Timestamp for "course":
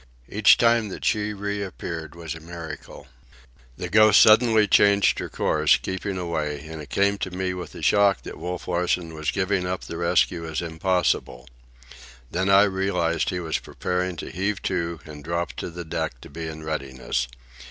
5.29-5.77